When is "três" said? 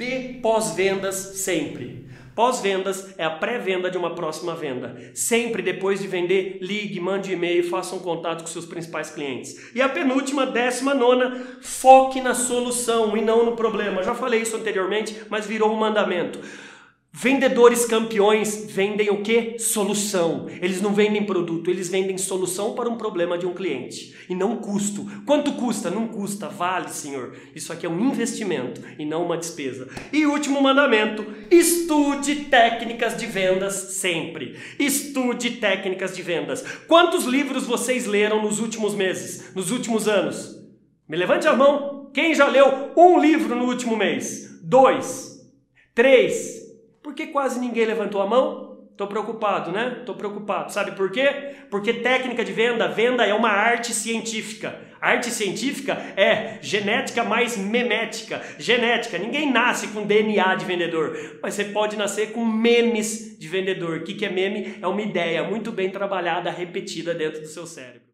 45.92-46.69